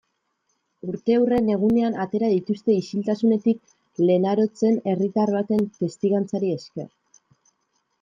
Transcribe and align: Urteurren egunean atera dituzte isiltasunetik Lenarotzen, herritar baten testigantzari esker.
Urteurren 0.93 1.51
egunean 1.55 1.99
atera 2.07 2.31
dituzte 2.33 2.79
isiltasunetik 2.79 4.03
Lenarotzen, 4.11 4.83
herritar 4.95 5.37
baten 5.41 5.67
testigantzari 5.81 6.57
esker. 6.61 6.95